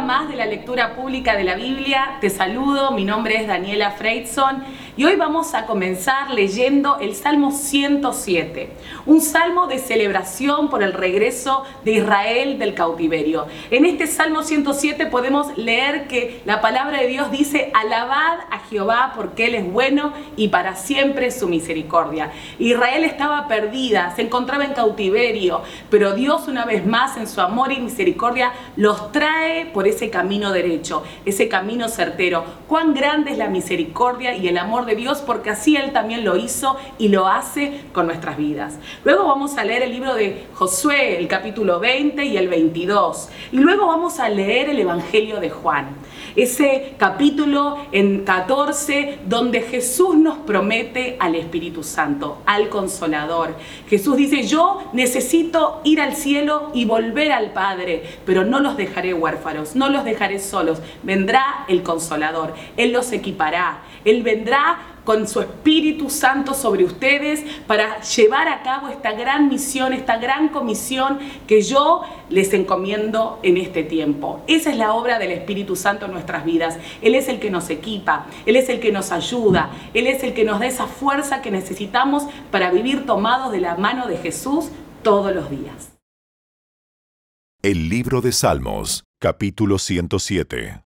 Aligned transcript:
más 0.00 0.28
de 0.28 0.36
la 0.36 0.46
lectura 0.46 0.94
pública 0.94 1.36
de 1.36 1.44
la 1.44 1.54
Biblia. 1.54 2.18
Te 2.20 2.30
saludo, 2.30 2.92
mi 2.92 3.04
nombre 3.04 3.36
es 3.36 3.46
Daniela 3.46 3.90
Freidson 3.92 4.64
y 5.00 5.04
hoy 5.06 5.16
vamos 5.16 5.54
a 5.54 5.64
comenzar 5.64 6.30
leyendo 6.30 6.98
el 6.98 7.14
Salmo 7.14 7.52
107, 7.52 8.68
un 9.06 9.22
salmo 9.22 9.66
de 9.66 9.78
celebración 9.78 10.68
por 10.68 10.82
el 10.82 10.92
regreso 10.92 11.64
de 11.86 11.92
Israel 11.92 12.58
del 12.58 12.74
cautiverio. 12.74 13.46
En 13.70 13.86
este 13.86 14.06
Salmo 14.06 14.42
107 14.42 15.06
podemos 15.06 15.56
leer 15.56 16.06
que 16.06 16.42
la 16.44 16.60
palabra 16.60 17.00
de 17.00 17.06
Dios 17.06 17.30
dice, 17.30 17.72
alabad 17.72 18.40
a 18.50 18.58
Jehová 18.68 19.14
porque 19.16 19.46
Él 19.46 19.54
es 19.54 19.72
bueno 19.72 20.12
y 20.36 20.48
para 20.48 20.76
siempre 20.76 21.30
su 21.30 21.48
misericordia. 21.48 22.30
Israel 22.58 23.04
estaba 23.04 23.48
perdida, 23.48 24.14
se 24.14 24.20
encontraba 24.20 24.66
en 24.66 24.74
cautiverio, 24.74 25.62
pero 25.88 26.12
Dios 26.12 26.46
una 26.46 26.66
vez 26.66 26.84
más 26.84 27.16
en 27.16 27.26
su 27.26 27.40
amor 27.40 27.72
y 27.72 27.80
misericordia 27.80 28.52
los 28.76 29.12
trae 29.12 29.64
por 29.64 29.88
ese 29.88 30.10
camino 30.10 30.52
derecho, 30.52 31.04
ese 31.24 31.48
camino 31.48 31.88
certero. 31.88 32.44
Cuán 32.68 32.92
grande 32.92 33.30
es 33.30 33.38
la 33.38 33.48
misericordia 33.48 34.36
y 34.36 34.46
el 34.46 34.58
amor 34.58 34.84
de 34.84 34.89
Dios, 34.94 35.22
porque 35.24 35.50
así 35.50 35.76
Él 35.76 35.92
también 35.92 36.24
lo 36.24 36.36
hizo 36.36 36.76
y 36.98 37.08
lo 37.08 37.26
hace 37.26 37.80
con 37.92 38.06
nuestras 38.06 38.36
vidas. 38.36 38.78
Luego 39.04 39.26
vamos 39.26 39.56
a 39.58 39.64
leer 39.64 39.82
el 39.82 39.92
libro 39.92 40.14
de 40.14 40.46
Josué, 40.54 41.18
el 41.18 41.28
capítulo 41.28 41.80
20 41.80 42.24
y 42.24 42.36
el 42.36 42.48
22. 42.48 43.28
Y 43.52 43.58
luego 43.58 43.86
vamos 43.86 44.20
a 44.20 44.28
leer 44.28 44.70
el 44.70 44.78
Evangelio 44.78 45.40
de 45.40 45.50
Juan, 45.50 45.88
ese 46.36 46.94
capítulo 46.98 47.78
en 47.92 48.24
14 48.24 49.20
donde 49.26 49.62
Jesús 49.62 50.16
nos 50.16 50.38
promete 50.38 51.16
al 51.18 51.34
Espíritu 51.34 51.82
Santo, 51.82 52.38
al 52.46 52.68
Consolador. 52.68 53.54
Jesús 53.88 54.16
dice, 54.16 54.42
yo 54.42 54.82
necesito 54.92 55.80
ir 55.84 56.00
al 56.00 56.14
cielo 56.14 56.70
y 56.74 56.84
volver 56.84 57.32
al 57.32 57.52
Padre, 57.52 58.02
pero 58.24 58.44
no 58.44 58.60
los 58.60 58.76
dejaré 58.76 59.14
huérfanos, 59.14 59.74
no 59.76 59.88
los 59.88 60.04
dejaré 60.04 60.38
solos. 60.38 60.80
Vendrá 61.02 61.64
el 61.68 61.82
Consolador, 61.82 62.54
Él 62.76 62.92
los 62.92 63.12
equipará, 63.12 63.82
Él 64.04 64.22
vendrá 64.22 64.78
con 65.04 65.26
su 65.26 65.40
Espíritu 65.40 66.10
Santo 66.10 66.54
sobre 66.54 66.84
ustedes 66.84 67.42
para 67.66 68.00
llevar 68.02 68.48
a 68.48 68.62
cabo 68.62 68.88
esta 68.88 69.12
gran 69.12 69.48
misión, 69.48 69.92
esta 69.92 70.18
gran 70.18 70.48
comisión 70.50 71.18
que 71.46 71.62
yo 71.62 72.02
les 72.28 72.52
encomiendo 72.52 73.40
en 73.42 73.56
este 73.56 73.82
tiempo. 73.82 74.42
Esa 74.46 74.70
es 74.70 74.76
la 74.76 74.92
obra 74.92 75.18
del 75.18 75.32
Espíritu 75.32 75.74
Santo 75.76 76.06
en 76.06 76.12
nuestras 76.12 76.44
vidas. 76.44 76.78
Él 77.02 77.14
es 77.14 77.28
el 77.28 77.40
que 77.40 77.50
nos 77.50 77.70
equipa, 77.70 78.26
Él 78.46 78.56
es 78.56 78.68
el 78.68 78.80
que 78.80 78.92
nos 78.92 79.10
ayuda, 79.12 79.70
Él 79.94 80.06
es 80.06 80.22
el 80.22 80.34
que 80.34 80.44
nos 80.44 80.60
da 80.60 80.66
esa 80.66 80.86
fuerza 80.86 81.42
que 81.42 81.50
necesitamos 81.50 82.24
para 82.50 82.70
vivir 82.70 83.06
tomados 83.06 83.52
de 83.52 83.60
la 83.60 83.76
mano 83.76 84.06
de 84.06 84.16
Jesús 84.16 84.68
todos 85.02 85.34
los 85.34 85.50
días. 85.50 85.92
El 87.62 87.88
libro 87.88 88.20
de 88.20 88.32
Salmos, 88.32 89.04
capítulo 89.18 89.78
107. 89.78 90.82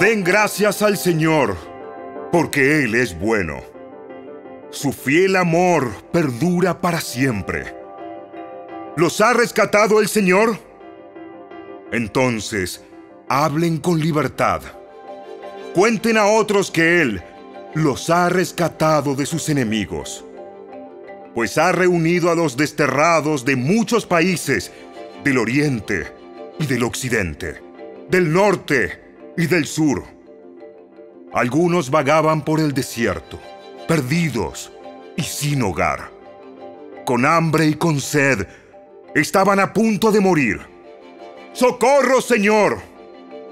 Den 0.00 0.24
gracias 0.24 0.82
al 0.82 0.96
Señor, 0.98 1.56
porque 2.32 2.82
Él 2.82 2.96
es 2.96 3.16
bueno. 3.16 3.62
Su 4.70 4.92
fiel 4.92 5.36
amor 5.36 5.88
perdura 6.12 6.80
para 6.80 7.00
siempre. 7.00 7.72
¿Los 8.96 9.20
ha 9.20 9.32
rescatado 9.32 10.00
el 10.00 10.08
Señor? 10.08 10.58
Entonces, 11.92 12.82
hablen 13.28 13.78
con 13.78 14.00
libertad. 14.00 14.62
Cuenten 15.74 16.16
a 16.16 16.26
otros 16.26 16.72
que 16.72 17.00
Él 17.00 17.22
los 17.74 18.10
ha 18.10 18.28
rescatado 18.28 19.14
de 19.14 19.26
sus 19.26 19.48
enemigos. 19.48 20.24
Pues 21.36 21.56
ha 21.56 21.70
reunido 21.70 22.32
a 22.32 22.34
los 22.34 22.56
desterrados 22.56 23.44
de 23.44 23.54
muchos 23.54 24.06
países, 24.06 24.72
del 25.22 25.38
oriente 25.38 26.08
y 26.58 26.66
del 26.66 26.82
occidente, 26.82 27.62
del 28.10 28.32
norte 28.32 29.03
y 29.36 29.46
del 29.46 29.66
sur. 29.66 30.04
Algunos 31.32 31.90
vagaban 31.90 32.44
por 32.44 32.60
el 32.60 32.72
desierto, 32.72 33.40
perdidos 33.88 34.72
y 35.16 35.22
sin 35.22 35.62
hogar. 35.62 36.10
Con 37.04 37.26
hambre 37.26 37.66
y 37.66 37.74
con 37.74 38.00
sed, 38.00 38.46
estaban 39.14 39.60
a 39.60 39.72
punto 39.72 40.12
de 40.12 40.20
morir. 40.20 40.60
¡Socorro, 41.52 42.20
Señor! 42.20 42.80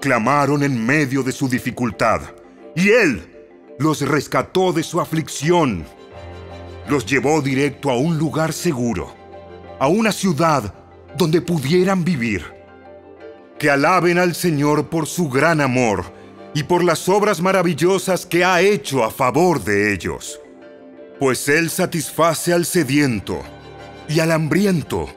clamaron 0.01 0.65
en 0.65 0.85
medio 0.85 1.23
de 1.23 1.31
su 1.31 1.49
dificultad, 1.49 2.23
y 2.75 2.91
Él 2.91 3.29
los 3.79 4.01
rescató 4.01 4.73
de 4.73 4.83
su 4.83 5.01
aflicción. 5.01 5.85
Los 6.89 7.07
llevó 7.07 7.41
directo 7.41 7.91
a 7.91 7.97
un 7.97 8.19
lugar 8.19 8.53
seguro, 8.53 9.15
a 9.79 9.87
una 9.87 10.11
ciudad 10.11 10.75
donde 11.17 11.41
pudieran 11.41 12.05
vivir 12.05 12.62
que 13.63 13.71
alaben 13.71 14.19
al 14.19 14.35
Señor 14.35 14.89
por 14.89 15.07
su 15.07 15.29
gran 15.29 15.61
amor 15.61 16.13
y 16.53 16.65
por 16.65 16.83
las 16.83 17.09
obras 17.09 17.41
maravillosas 17.41 18.27
que 18.27 18.45
ha 18.45 18.61
hecho 18.61 19.05
a 19.05 19.11
favor 19.13 19.63
de 19.63 19.95
ellos. 19.95 20.41
Pues 21.21 21.49
Él 21.49 21.71
satisface 21.71 22.53
al 22.53 22.67
sediento 22.67 23.41
y 24.09 24.19
al 24.19 24.33
hambriento 24.33 25.09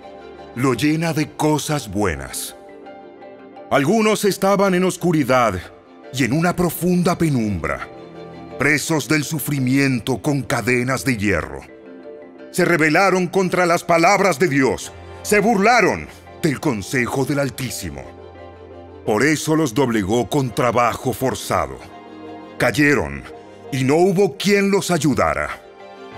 lo 0.53 0.75
llena 0.75 1.11
de 1.11 1.31
cosas 1.31 1.89
buenas. 1.89 2.55
Algunos 3.71 4.23
estaban 4.25 4.75
en 4.75 4.83
oscuridad 4.83 5.59
y 6.13 6.23
en 6.23 6.31
una 6.31 6.55
profunda 6.55 7.17
penumbra, 7.17 7.89
presos 8.59 9.07
del 9.07 9.23
sufrimiento 9.23 10.21
con 10.21 10.43
cadenas 10.43 11.03
de 11.03 11.17
hierro. 11.17 11.61
Se 12.51 12.63
rebelaron 12.63 13.25
contra 13.25 13.65
las 13.65 13.83
palabras 13.83 14.37
de 14.37 14.49
Dios, 14.49 14.91
se 15.23 15.39
burlaron 15.39 16.07
del 16.43 16.59
consejo 16.59 17.25
del 17.25 17.39
Altísimo. 17.39 18.14
Por 19.05 19.23
eso 19.23 19.55
los 19.55 19.73
doblegó 19.73 20.27
con 20.27 20.49
trabajo 20.49 21.13
forzado. 21.13 21.77
Cayeron 22.57 23.23
y 23.71 23.83
no 23.83 23.97
hubo 23.97 24.35
quien 24.35 24.71
los 24.71 24.89
ayudara. 24.89 25.61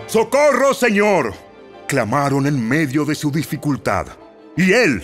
¡Socorro, 0.05 0.73
Señor! 0.73 1.33
clamaron 1.85 2.47
en 2.47 2.65
medio 2.65 3.03
de 3.03 3.15
su 3.15 3.29
dificultad. 3.29 4.07
Y 4.55 4.71
Él 4.71 5.03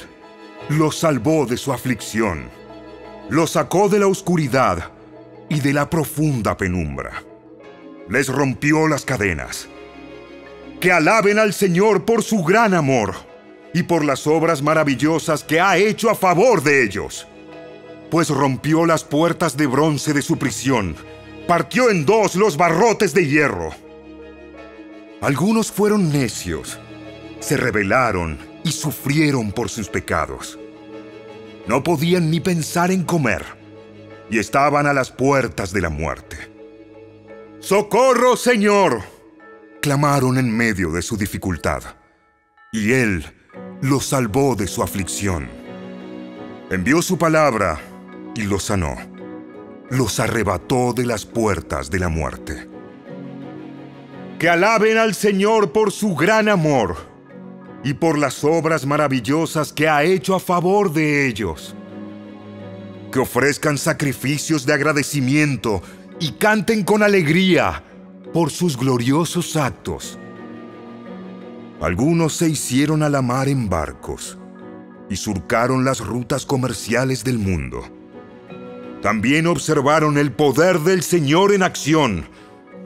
los 0.69 0.97
salvó 0.97 1.45
de 1.45 1.57
su 1.57 1.73
aflicción. 1.73 2.49
Los 3.29 3.51
sacó 3.51 3.89
de 3.89 3.99
la 3.99 4.07
oscuridad 4.07 4.91
y 5.49 5.59
de 5.59 5.73
la 5.73 5.89
profunda 5.89 6.55
penumbra. 6.55 7.21
Les 8.07 8.29
rompió 8.29 8.87
las 8.87 9.03
cadenas. 9.03 9.67
Que 10.79 10.91
alaben 10.91 11.37
al 11.37 11.53
Señor 11.53 12.05
por 12.05 12.23
su 12.23 12.43
gran 12.43 12.73
amor 12.73 13.13
y 13.73 13.83
por 13.83 14.05
las 14.05 14.25
obras 14.25 14.61
maravillosas 14.61 15.43
que 15.43 15.59
ha 15.59 15.77
hecho 15.77 16.09
a 16.09 16.15
favor 16.15 16.63
de 16.63 16.83
ellos 16.83 17.27
pues 18.13 18.29
rompió 18.29 18.85
las 18.85 19.03
puertas 19.03 19.57
de 19.57 19.65
bronce 19.65 20.13
de 20.13 20.21
su 20.21 20.37
prisión, 20.37 20.95
partió 21.47 21.89
en 21.89 22.05
dos 22.05 22.35
los 22.35 22.57
barrotes 22.57 23.11
de 23.15 23.27
hierro. 23.27 23.71
Algunos 25.19 25.71
fueron 25.71 26.11
necios, 26.11 26.77
se 27.39 27.57
rebelaron 27.57 28.37
y 28.63 28.71
sufrieron 28.71 29.51
por 29.51 29.67
sus 29.67 29.89
pecados. 29.89 30.59
No 31.65 31.81
podían 31.81 32.29
ni 32.29 32.39
pensar 32.39 32.91
en 32.91 33.03
comer 33.03 33.43
y 34.29 34.37
estaban 34.37 34.85
a 34.85 34.93
las 34.93 35.09
puertas 35.09 35.73
de 35.73 35.81
la 35.81 35.89
muerte. 35.89 36.37
¡Socorro, 37.61 38.37
Señor! 38.37 39.01
clamaron 39.81 40.37
en 40.37 40.55
medio 40.55 40.91
de 40.91 41.01
su 41.01 41.17
dificultad, 41.17 41.81
y 42.71 42.91
Él 42.91 43.25
los 43.81 44.05
salvó 44.05 44.55
de 44.55 44.67
su 44.67 44.83
aflicción. 44.83 45.49
Envió 46.69 47.01
su 47.01 47.17
palabra 47.17 47.79
y 48.35 48.43
los 48.43 48.63
sanó. 48.63 48.95
Los 49.89 50.19
arrebató 50.19 50.93
de 50.93 51.05
las 51.05 51.25
puertas 51.25 51.89
de 51.91 51.99
la 51.99 52.09
muerte. 52.09 52.69
Que 54.39 54.49
alaben 54.49 54.97
al 54.97 55.13
Señor 55.13 55.71
por 55.71 55.91
su 55.91 56.15
gran 56.15 56.49
amor 56.49 56.97
y 57.83 57.93
por 57.93 58.17
las 58.17 58.43
obras 58.43 58.85
maravillosas 58.85 59.71
que 59.71 59.87
ha 59.87 60.03
hecho 60.03 60.35
a 60.35 60.39
favor 60.39 60.91
de 60.91 61.27
ellos. 61.27 61.75
Que 63.11 63.19
ofrezcan 63.19 63.77
sacrificios 63.77 64.65
de 64.65 64.73
agradecimiento 64.73 65.81
y 66.19 66.31
canten 66.31 66.83
con 66.83 67.03
alegría 67.03 67.83
por 68.33 68.49
sus 68.49 68.77
gloriosos 68.77 69.55
actos. 69.55 70.17
Algunos 71.81 72.33
se 72.33 72.49
hicieron 72.49 73.03
a 73.03 73.09
la 73.09 73.21
mar 73.21 73.47
en 73.47 73.69
barcos 73.69 74.37
y 75.09 75.17
surcaron 75.17 75.85
las 75.85 75.99
rutas 75.99 76.45
comerciales 76.45 77.23
del 77.23 77.37
mundo 77.37 78.02
también 79.03 79.47
observaron 79.47 80.17
el 80.17 80.31
poder 80.31 80.79
del 80.79 81.03
Señor 81.03 81.51
en 81.51 81.61
acción, 81.61 82.25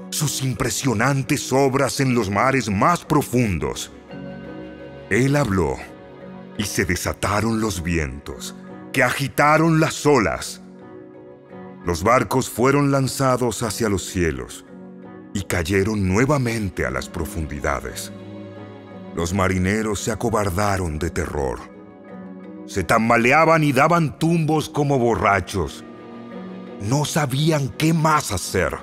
sus 0.09 0.41
impresionantes 0.41 1.53
obras 1.53 1.99
en 1.99 2.15
los 2.15 2.31
mares 2.31 2.71
más 2.71 3.05
profundos. 3.05 3.91
Él 5.11 5.35
habló 5.35 5.77
y 6.57 6.63
se 6.63 6.85
desataron 6.85 7.61
los 7.61 7.83
vientos, 7.83 8.55
que 8.91 9.03
agitaron 9.03 9.79
las 9.79 10.07
olas. 10.07 10.59
Los 11.85 12.01
barcos 12.01 12.49
fueron 12.49 12.89
lanzados 12.89 13.61
hacia 13.61 13.87
los 13.87 14.03
cielos 14.03 14.65
y 15.35 15.43
cayeron 15.43 16.07
nuevamente 16.07 16.83
a 16.83 16.89
las 16.89 17.07
profundidades. 17.07 18.11
Los 19.15 19.35
marineros 19.35 19.99
se 19.99 20.11
acobardaron 20.11 20.97
de 20.97 21.11
terror. 21.11 21.59
Se 22.65 22.83
tambaleaban 22.83 23.63
y 23.63 23.71
daban 23.71 24.17
tumbos 24.17 24.67
como 24.67 24.97
borrachos. 24.97 25.83
No 26.81 27.05
sabían 27.05 27.69
qué 27.69 27.93
más 27.93 28.31
hacer. 28.31 28.77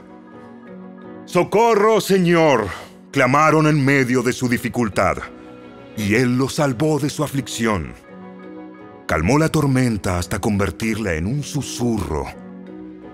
¡Socorro, 1.26 2.00
Señor! 2.00 2.67
clamaron 3.12 3.69
en 3.69 3.85
medio 3.85 4.23
de 4.23 4.32
su 4.32 4.49
dificultad, 4.49 5.19
y 5.96 6.17
Él 6.17 6.37
los 6.37 6.55
salvó 6.55 6.99
de 6.99 7.08
su 7.08 7.23
aflicción. 7.23 7.94
Calmó 9.06 9.38
la 9.38 9.50
tormenta 9.50 10.19
hasta 10.19 10.41
convertirla 10.41 11.14
en 11.14 11.26
un 11.26 11.44
susurro 11.44 12.25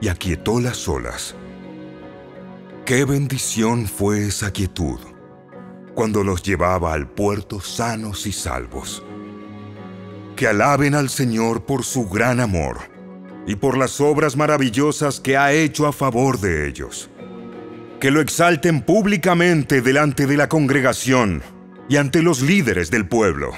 y 0.01 0.09
aquietó 0.09 0.59
las 0.59 0.89
olas. 0.89 1.35
Qué 2.87 3.05
bendición 3.05 3.87
fue 3.87 4.27
esa 4.27 4.51
quietud 4.51 4.99
cuando 5.95 6.25
los 6.25 6.43
llevaba 6.43 6.95
al 6.95 7.07
puerto 7.07 7.61
sanos 7.61 8.27
y 8.27 8.33
salvos. 8.33 9.03
Que 10.35 10.47
alaben 10.47 10.95
al 10.95 11.11
Señor 11.11 11.67
por 11.67 11.85
su 11.85 12.09
gran 12.09 12.41
amor 12.41 12.90
y 13.51 13.57
por 13.57 13.77
las 13.77 14.01
obras 14.01 14.37
maravillosas 14.37 15.19
que 15.19 15.37
ha 15.37 15.51
hecho 15.51 15.89
a 15.89 15.93
favor 15.93 16.39
de 16.39 16.69
ellos. 16.69 17.11
Que 17.99 18.13
lo 18.13 18.21
exalten 18.21 18.81
públicamente 18.81 19.83
delante 19.83 20.29
de 20.29 20.37
la 20.37 20.49
congregación 20.49 21.43
y 21.89 21.97
ante 21.97 22.23
los 22.23 22.43
líderes 22.43 22.93
del 22.93 23.09
pueblo. 23.09 23.51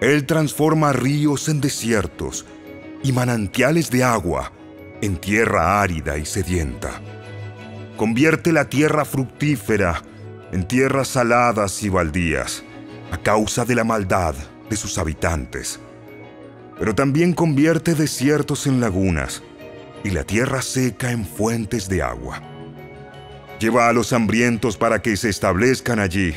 Él 0.00 0.26
transforma 0.26 0.92
ríos 0.92 1.48
en 1.48 1.60
desiertos 1.60 2.46
y 3.04 3.12
manantiales 3.12 3.92
de 3.92 4.02
agua 4.02 4.50
en 5.00 5.18
tierra 5.18 5.80
árida 5.80 6.18
y 6.18 6.26
sedienta. 6.26 7.00
Convierte 7.96 8.50
la 8.50 8.68
tierra 8.68 9.04
fructífera 9.04 10.02
en 10.50 10.66
tierras 10.66 11.06
saladas 11.06 11.80
y 11.84 11.90
baldías 11.90 12.64
a 13.12 13.18
causa 13.18 13.64
de 13.64 13.76
la 13.76 13.84
maldad 13.84 14.34
de 14.68 14.76
sus 14.76 14.98
habitantes. 14.98 15.78
Pero 16.78 16.94
también 16.94 17.32
convierte 17.32 17.94
desiertos 17.94 18.66
en 18.66 18.80
lagunas 18.80 19.42
y 20.02 20.10
la 20.10 20.24
tierra 20.24 20.60
seca 20.62 21.12
en 21.12 21.24
fuentes 21.24 21.88
de 21.88 22.02
agua. 22.02 22.42
Lleva 23.58 23.88
a 23.88 23.92
los 23.92 24.12
hambrientos 24.12 24.76
para 24.76 25.00
que 25.00 25.16
se 25.16 25.30
establezcan 25.30 25.98
allí 25.98 26.34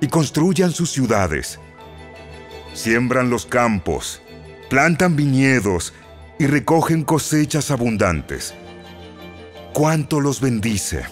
y 0.00 0.08
construyan 0.08 0.72
sus 0.72 0.90
ciudades. 0.90 1.60
Siembran 2.74 3.30
los 3.30 3.46
campos, 3.46 4.22
plantan 4.68 5.16
viñedos 5.16 5.92
y 6.38 6.46
recogen 6.46 7.04
cosechas 7.04 7.70
abundantes. 7.70 8.54
¿Cuánto 9.72 10.20
los 10.20 10.40
bendice? 10.40 11.04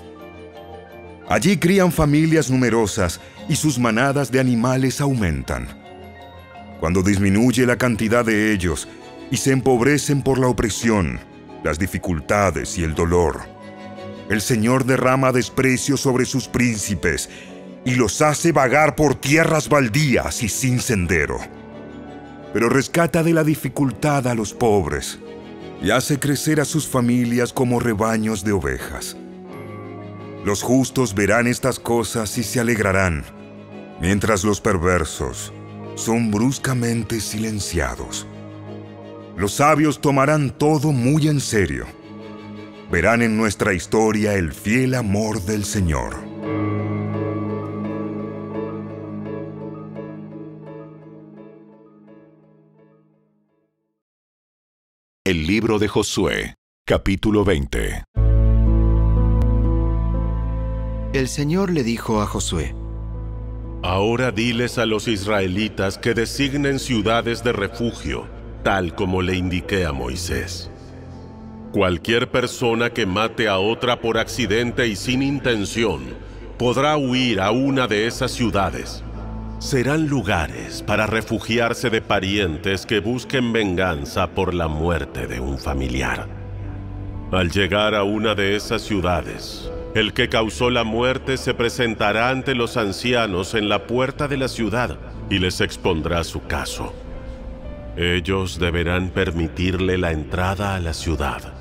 Allí 1.28 1.56
crían 1.56 1.92
familias 1.92 2.50
numerosas 2.50 3.20
y 3.48 3.56
sus 3.56 3.78
manadas 3.78 4.30
de 4.30 4.40
animales 4.40 5.00
aumentan. 5.00 5.83
Cuando 6.84 7.02
disminuye 7.02 7.64
la 7.64 7.78
cantidad 7.78 8.26
de 8.26 8.52
ellos 8.52 8.86
y 9.30 9.38
se 9.38 9.52
empobrecen 9.52 10.20
por 10.20 10.38
la 10.38 10.48
opresión, 10.48 11.18
las 11.62 11.78
dificultades 11.78 12.76
y 12.76 12.84
el 12.84 12.94
dolor, 12.94 13.40
el 14.28 14.42
Señor 14.42 14.84
derrama 14.84 15.32
desprecio 15.32 15.96
sobre 15.96 16.26
sus 16.26 16.46
príncipes 16.46 17.30
y 17.86 17.94
los 17.94 18.20
hace 18.20 18.52
vagar 18.52 18.96
por 18.96 19.14
tierras 19.14 19.70
baldías 19.70 20.42
y 20.42 20.50
sin 20.50 20.78
sendero. 20.78 21.38
Pero 22.52 22.68
rescata 22.68 23.22
de 23.22 23.32
la 23.32 23.44
dificultad 23.44 24.26
a 24.26 24.34
los 24.34 24.52
pobres 24.52 25.18
y 25.82 25.90
hace 25.90 26.20
crecer 26.20 26.60
a 26.60 26.66
sus 26.66 26.86
familias 26.86 27.54
como 27.54 27.80
rebaños 27.80 28.44
de 28.44 28.52
ovejas. 28.52 29.16
Los 30.44 30.62
justos 30.62 31.14
verán 31.14 31.46
estas 31.46 31.78
cosas 31.78 32.36
y 32.36 32.42
se 32.42 32.60
alegrarán, 32.60 33.24
mientras 34.02 34.44
los 34.44 34.60
perversos 34.60 35.50
son 35.94 36.30
bruscamente 36.30 37.20
silenciados. 37.20 38.26
Los 39.36 39.54
sabios 39.54 40.00
tomarán 40.00 40.56
todo 40.56 40.92
muy 40.92 41.28
en 41.28 41.40
serio. 41.40 41.86
Verán 42.90 43.22
en 43.22 43.36
nuestra 43.36 43.74
historia 43.74 44.34
el 44.34 44.52
fiel 44.52 44.94
amor 44.94 45.42
del 45.42 45.64
Señor. 45.64 46.16
El 55.24 55.46
libro 55.46 55.78
de 55.78 55.88
Josué, 55.88 56.54
capítulo 56.86 57.44
20. 57.44 58.04
El 61.14 61.28
Señor 61.28 61.70
le 61.70 61.82
dijo 61.82 62.20
a 62.20 62.26
Josué, 62.26 62.74
Ahora 63.86 64.30
diles 64.32 64.78
a 64.78 64.86
los 64.86 65.08
israelitas 65.08 65.98
que 65.98 66.14
designen 66.14 66.78
ciudades 66.78 67.44
de 67.44 67.52
refugio, 67.52 68.26
tal 68.62 68.94
como 68.94 69.20
le 69.20 69.36
indiqué 69.36 69.84
a 69.84 69.92
Moisés. 69.92 70.70
Cualquier 71.70 72.30
persona 72.30 72.88
que 72.88 73.04
mate 73.04 73.46
a 73.46 73.58
otra 73.58 74.00
por 74.00 74.16
accidente 74.16 74.88
y 74.88 74.96
sin 74.96 75.20
intención 75.20 76.00
podrá 76.56 76.96
huir 76.96 77.42
a 77.42 77.50
una 77.50 77.86
de 77.86 78.06
esas 78.06 78.30
ciudades. 78.30 79.04
Serán 79.58 80.08
lugares 80.08 80.82
para 80.82 81.06
refugiarse 81.06 81.90
de 81.90 82.00
parientes 82.00 82.86
que 82.86 83.00
busquen 83.00 83.52
venganza 83.52 84.28
por 84.28 84.54
la 84.54 84.66
muerte 84.66 85.26
de 85.26 85.40
un 85.40 85.58
familiar. 85.58 86.43
Al 87.34 87.50
llegar 87.50 87.96
a 87.96 88.04
una 88.04 88.36
de 88.36 88.54
esas 88.54 88.82
ciudades, 88.82 89.68
el 89.96 90.12
que 90.12 90.28
causó 90.28 90.70
la 90.70 90.84
muerte 90.84 91.36
se 91.36 91.52
presentará 91.52 92.30
ante 92.30 92.54
los 92.54 92.76
ancianos 92.76 93.54
en 93.54 93.68
la 93.68 93.88
puerta 93.88 94.28
de 94.28 94.36
la 94.36 94.46
ciudad 94.46 94.96
y 95.28 95.40
les 95.40 95.60
expondrá 95.60 96.22
su 96.22 96.46
caso. 96.46 96.94
Ellos 97.96 98.60
deberán 98.60 99.08
permitirle 99.08 99.98
la 99.98 100.12
entrada 100.12 100.76
a 100.76 100.80
la 100.80 100.94
ciudad 100.94 101.52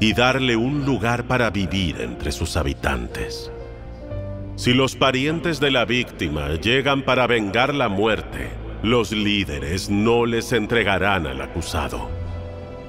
y 0.00 0.14
darle 0.14 0.56
un 0.56 0.84
lugar 0.84 1.22
para 1.28 1.50
vivir 1.50 2.00
entre 2.00 2.32
sus 2.32 2.56
habitantes. 2.56 3.52
Si 4.56 4.74
los 4.74 4.96
parientes 4.96 5.60
de 5.60 5.70
la 5.70 5.84
víctima 5.84 6.56
llegan 6.56 7.02
para 7.02 7.28
vengar 7.28 7.72
la 7.72 7.88
muerte, 7.88 8.50
los 8.82 9.12
líderes 9.12 9.90
no 9.90 10.26
les 10.26 10.52
entregarán 10.52 11.28
al 11.28 11.40
acusado 11.40 12.19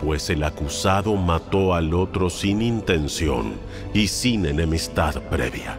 pues 0.01 0.29
el 0.31 0.43
acusado 0.43 1.15
mató 1.15 1.75
al 1.75 1.93
otro 1.93 2.29
sin 2.29 2.61
intención 2.61 3.53
y 3.93 4.07
sin 4.07 4.45
enemistad 4.45 5.21
previa. 5.29 5.77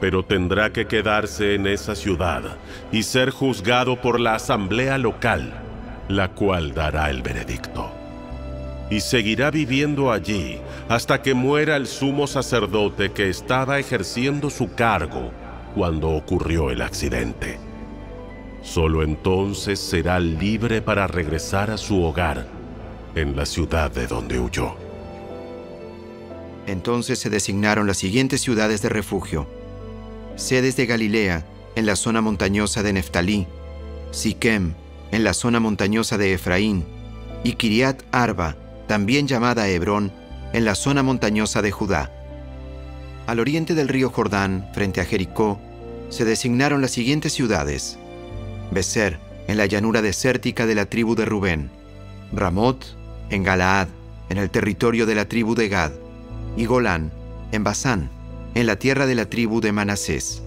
Pero 0.00 0.24
tendrá 0.24 0.72
que 0.72 0.86
quedarse 0.86 1.54
en 1.54 1.66
esa 1.66 1.94
ciudad 1.94 2.42
y 2.92 3.02
ser 3.02 3.30
juzgado 3.30 4.00
por 4.00 4.20
la 4.20 4.36
asamblea 4.36 4.96
local, 4.96 5.52
la 6.08 6.28
cual 6.28 6.72
dará 6.72 7.10
el 7.10 7.22
veredicto. 7.22 7.90
Y 8.90 9.00
seguirá 9.00 9.50
viviendo 9.50 10.10
allí 10.10 10.58
hasta 10.88 11.20
que 11.20 11.34
muera 11.34 11.76
el 11.76 11.86
sumo 11.86 12.26
sacerdote 12.26 13.12
que 13.12 13.28
estaba 13.28 13.78
ejerciendo 13.78 14.50
su 14.50 14.74
cargo 14.74 15.32
cuando 15.74 16.10
ocurrió 16.10 16.70
el 16.70 16.80
accidente. 16.80 17.58
Solo 18.62 19.02
entonces 19.02 19.78
será 19.78 20.18
libre 20.18 20.82
para 20.82 21.06
regresar 21.06 21.70
a 21.70 21.76
su 21.76 22.02
hogar 22.02 22.59
en 23.14 23.36
la 23.36 23.46
ciudad 23.46 23.90
de 23.90 24.06
donde 24.06 24.38
huyó. 24.38 24.74
Entonces 26.66 27.18
se 27.18 27.30
designaron 27.30 27.86
las 27.86 27.98
siguientes 27.98 28.40
ciudades 28.40 28.82
de 28.82 28.88
refugio. 28.88 29.46
Sedes 30.36 30.76
de 30.76 30.86
Galilea, 30.86 31.46
en 31.74 31.86
la 31.86 31.96
zona 31.96 32.20
montañosa 32.20 32.82
de 32.82 32.92
Neftalí, 32.92 33.46
Siquem, 34.10 34.74
en 35.10 35.24
la 35.24 35.34
zona 35.34 35.60
montañosa 35.60 36.18
de 36.18 36.34
Efraín, 36.34 36.84
y 37.42 37.54
Kiriat 37.54 38.02
Arba, 38.12 38.56
también 38.86 39.26
llamada 39.26 39.68
Hebrón, 39.68 40.12
en 40.52 40.64
la 40.64 40.74
zona 40.74 41.02
montañosa 41.02 41.62
de 41.62 41.70
Judá. 41.70 42.12
Al 43.26 43.38
oriente 43.38 43.74
del 43.74 43.88
río 43.88 44.10
Jordán, 44.10 44.68
frente 44.74 45.00
a 45.00 45.04
Jericó, 45.04 45.60
se 46.08 46.24
designaron 46.24 46.80
las 46.80 46.90
siguientes 46.90 47.32
ciudades. 47.32 47.98
Becer, 48.70 49.18
en 49.46 49.56
la 49.56 49.66
llanura 49.66 50.02
desértica 50.02 50.66
de 50.66 50.74
la 50.74 50.86
tribu 50.86 51.14
de 51.14 51.24
Rubén, 51.24 51.70
Ramot, 52.32 52.99
en 53.30 53.42
Galaad, 53.42 53.88
en 54.28 54.38
el 54.38 54.50
territorio 54.50 55.06
de 55.06 55.14
la 55.14 55.26
tribu 55.26 55.54
de 55.54 55.68
Gad, 55.68 55.92
y 56.56 56.66
Golán, 56.66 57.12
en 57.52 57.64
Basán, 57.64 58.10
en 58.54 58.66
la 58.66 58.76
tierra 58.76 59.06
de 59.06 59.14
la 59.14 59.30
tribu 59.30 59.60
de 59.60 59.72
Manasés. 59.72 60.42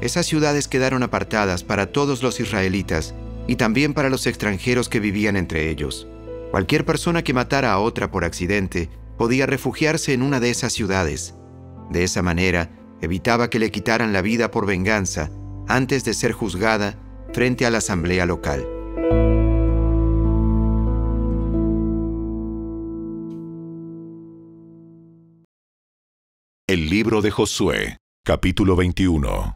Esas 0.00 0.26
ciudades 0.26 0.68
quedaron 0.68 1.02
apartadas 1.02 1.64
para 1.64 1.86
todos 1.86 2.22
los 2.22 2.38
israelitas 2.40 3.14
y 3.46 3.56
también 3.56 3.94
para 3.94 4.10
los 4.10 4.26
extranjeros 4.26 4.88
que 4.88 5.00
vivían 5.00 5.36
entre 5.36 5.70
ellos. 5.70 6.06
Cualquier 6.50 6.84
persona 6.84 7.22
que 7.22 7.34
matara 7.34 7.72
a 7.72 7.78
otra 7.78 8.10
por 8.10 8.24
accidente 8.24 8.90
podía 9.16 9.46
refugiarse 9.46 10.12
en 10.12 10.22
una 10.22 10.40
de 10.40 10.50
esas 10.50 10.72
ciudades. 10.72 11.34
De 11.90 12.04
esa 12.04 12.22
manera, 12.22 12.70
evitaba 13.00 13.50
que 13.50 13.58
le 13.58 13.70
quitaran 13.70 14.12
la 14.12 14.22
vida 14.22 14.50
por 14.50 14.66
venganza 14.66 15.30
antes 15.66 16.04
de 16.04 16.14
ser 16.14 16.32
juzgada 16.32 16.94
frente 17.32 17.66
a 17.66 17.70
la 17.70 17.78
asamblea 17.78 18.24
local. 18.24 18.77
El 26.68 26.90
libro 26.90 27.22
de 27.22 27.30
Josué, 27.30 27.96
capítulo 28.26 28.76
21. 28.76 29.54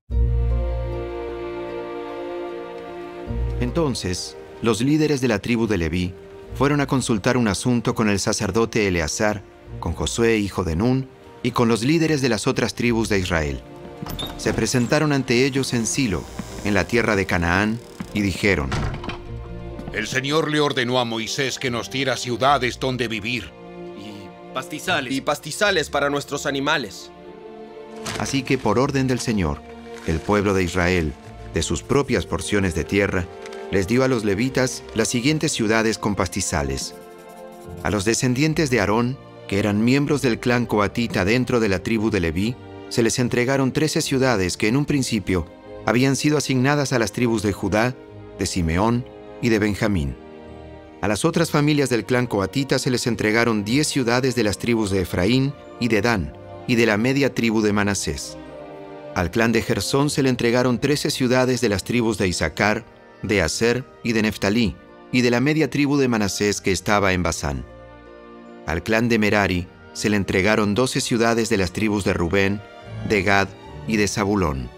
Entonces 3.61 4.35
los 4.62 4.81
líderes 4.81 5.21
de 5.21 5.28
la 5.28 5.38
tribu 5.38 5.66
de 5.66 5.76
Leví 5.76 6.14
fueron 6.54 6.81
a 6.81 6.87
consultar 6.87 7.37
un 7.37 7.49
asunto 7.49 7.95
con 7.95 8.09
el 8.09 8.19
sacerdote 8.19 8.88
Eleazar, 8.88 9.42
con 9.78 9.92
Josué 9.92 10.38
hijo 10.38 10.64
de 10.64 10.75
Nun, 10.75 11.07
y 11.42 11.50
con 11.50 11.69
los 11.69 11.85
líderes 11.85 12.23
de 12.23 12.31
las 12.31 12.47
otras 12.47 12.75
tribus 12.75 13.11
de 13.11 13.19
Israel. 13.19 13.61
Se 14.38 14.54
presentaron 14.54 15.12
ante 15.12 15.45
ellos 15.45 15.75
en 15.75 15.87
Silo, 15.87 16.25
en 16.64 16.73
la 16.73 16.87
tierra 16.87 17.14
de 17.14 17.26
Canaán, 17.26 17.78
y 18.14 18.23
dijeron, 18.23 18.71
El 19.92 20.07
Señor 20.07 20.50
le 20.50 20.61
ordenó 20.61 20.99
a 20.99 21.04
Moisés 21.04 21.59
que 21.59 21.71
nos 21.71 21.90
diera 21.90 22.16
ciudades 22.16 22.81
donde 22.81 23.07
vivir. 23.07 23.52
Y 24.52 24.54
pastizales. 24.54 25.12
Y 25.14 25.21
pastizales 25.23 25.88
para 25.88 26.11
nuestros 26.11 26.44
animales. 26.44 27.11
Así 28.18 28.42
que 28.42 28.59
por 28.59 28.78
orden 28.78 29.06
del 29.06 29.18
Señor, 29.18 29.62
el 30.06 30.18
pueblo 30.18 30.52
de 30.52 30.62
Israel, 30.62 31.14
de 31.54 31.62
sus 31.62 31.82
propias 31.82 32.26
porciones 32.26 32.75
de 32.75 32.85
tierra, 32.85 33.26
les 33.71 33.87
dio 33.87 34.04
a 34.04 34.09
los 34.09 34.26
levitas 34.26 34.82
las 34.94 35.09
siguientes 35.09 35.52
ciudades 35.52 35.97
con 35.97 36.14
pastizales. 36.14 36.94
A 37.82 37.90
los 37.90 38.04
descendientes 38.04 38.68
de 38.68 38.80
Aarón, 38.80 39.16
que 39.49 39.59
eran 39.59 39.82
miembros 39.82 40.21
del 40.21 40.38
clan 40.38 40.66
coatita 40.66 41.25
dentro 41.25 41.59
de 41.59 41.71
la 41.71 41.82
tribu 41.82 42.11
de 42.11 42.21
Leví, 42.21 42.54
se 42.90 43.02
les 43.02 43.18
entregaron 43.18 43.73
trece 43.73 44.02
ciudades 44.02 44.59
que 44.59 44.68
en 44.68 44.76
un 44.76 44.85
principio 44.85 45.47
habían 45.87 46.14
sido 46.14 46.37
asignadas 46.37 46.92
a 46.92 46.99
las 46.99 47.12
tribus 47.12 47.42
de 47.42 47.54
Judá, 47.54 47.94
de 48.38 48.44
Simeón 48.44 49.06
y 49.40 49.49
de 49.49 49.59
Benjamín. 49.59 50.22
A 51.02 51.09
las 51.09 51.25
otras 51.25 51.50
familias 51.50 51.90
del 51.90 52.04
clan 52.04 52.28
coatita 52.28 52.78
se 52.78 52.88
les 52.88 53.09
entregaron 53.09 53.64
diez 53.64 53.88
ciudades 53.88 54.37
de 54.37 54.44
las 54.44 54.59
tribus 54.59 54.88
de 54.92 55.00
Efraín 55.00 55.52
y 55.80 55.88
de 55.88 56.00
Dan, 56.00 56.32
y 56.68 56.76
de 56.76 56.87
la 56.87 56.97
media 56.97 57.35
tribu 57.35 57.61
de 57.61 57.73
Manasés. 57.73 58.38
Al 59.16 59.32
clan 59.32 59.50
de 59.50 59.62
Gersón 59.62 60.11
se 60.11 60.23
le 60.23 60.28
entregaron 60.28 60.78
trece 60.78 61.11
ciudades 61.11 61.61
de 61.61 61.68
las 61.68 61.82
tribus 61.82 62.18
de 62.18 62.28
Isaacar, 62.28 62.85
de 63.25 63.42
Aser 63.42 63.85
y 64.04 64.12
de 64.12 64.23
Neftalí, 64.23 64.76
y 65.11 65.23
de 65.23 65.32
la 65.32 65.40
media 65.40 65.68
tribu 65.68 65.97
de 65.97 66.06
Manasés 66.06 66.61
que 66.61 66.71
estaba 66.71 67.12
en 67.12 67.25
Basán. 67.25 67.64
Al 68.66 68.85
clan 68.85 69.09
de 69.09 69.18
Merari 69.18 69.66
se 69.94 70.09
le 70.09 70.16
entregaron 70.16 70.76
doce 70.76 71.00
ciudades 71.00 71.49
de 71.49 71.56
las 71.56 71.73
tribus 71.73 72.04
de 72.04 72.12
Rubén, 72.12 72.62
de 73.09 73.25
Gad 73.25 73.49
y 73.88 73.97
de 73.97 74.06
Zabulón. 74.06 74.71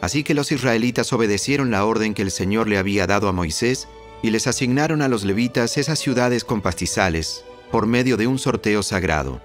Así 0.00 0.24
que 0.24 0.34
los 0.34 0.50
israelitas 0.50 1.12
obedecieron 1.12 1.70
la 1.70 1.84
orden 1.84 2.14
que 2.14 2.22
el 2.22 2.32
Señor 2.32 2.66
le 2.66 2.78
había 2.78 3.06
dado 3.06 3.28
a 3.28 3.32
Moisés 3.32 3.86
y 4.22 4.30
les 4.30 4.46
asignaron 4.46 5.02
a 5.02 5.08
los 5.08 5.24
levitas 5.24 5.76
esas 5.76 5.98
ciudades 5.98 6.44
con 6.44 6.60
pastizales, 6.62 7.44
por 7.70 7.86
medio 7.86 8.16
de 8.16 8.26
un 8.26 8.38
sorteo 8.38 8.82
sagrado. 8.82 9.40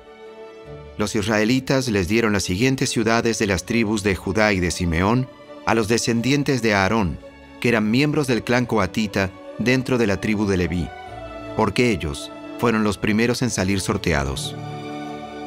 Los 0.97 1.15
israelitas 1.15 1.87
les 1.87 2.07
dieron 2.07 2.33
las 2.33 2.43
siguientes 2.43 2.89
ciudades 2.89 3.39
de 3.39 3.47
las 3.47 3.65
tribus 3.65 4.03
de 4.03 4.15
Judá 4.15 4.53
y 4.53 4.59
de 4.59 4.71
Simeón 4.71 5.27
a 5.65 5.73
los 5.73 5.87
descendientes 5.87 6.61
de 6.61 6.73
Aarón, 6.73 7.17
que 7.59 7.69
eran 7.69 7.89
miembros 7.89 8.27
del 8.27 8.43
clan 8.43 8.65
coatita 8.65 9.31
dentro 9.57 9.97
de 9.97 10.07
la 10.07 10.19
tribu 10.19 10.45
de 10.45 10.57
Leví, 10.57 10.87
porque 11.55 11.91
ellos 11.91 12.31
fueron 12.59 12.83
los 12.83 12.97
primeros 12.97 13.41
en 13.41 13.49
salir 13.49 13.81
sorteados. 13.81 14.55